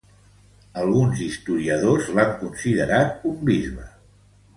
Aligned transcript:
Alguns 0.83 1.19
historiadors 1.25 2.09
l'han 2.15 2.33
considerat 2.39 3.29
un 3.33 3.37
bisbe. 3.51 3.87